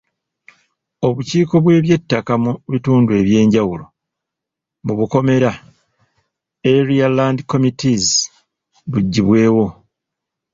Obukiiko 1.07 1.55
bw’eby'ettaka 1.63 2.33
mu 2.43 2.51
bitundu 2.71 3.09
eby'enjawulo 3.21 3.85
(Area 6.75 7.07
Land 7.17 7.39
Committees) 7.51 8.07
buggyibwewo. 8.91 9.65